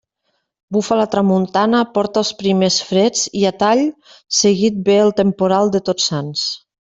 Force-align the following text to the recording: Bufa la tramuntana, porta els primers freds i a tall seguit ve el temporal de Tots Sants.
Bufa 0.75 0.95
la 0.99 1.03
tramuntana, 1.15 1.81
porta 1.97 2.19
els 2.23 2.31
primers 2.39 2.77
freds 2.87 3.27
i 3.43 3.45
a 3.51 3.51
tall 3.65 3.83
seguit 4.39 4.81
ve 4.89 4.97
el 5.03 5.15
temporal 5.21 5.73
de 5.77 5.83
Tots 5.91 6.11
Sants. 6.13 6.49